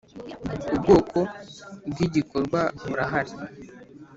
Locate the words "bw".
1.89-1.97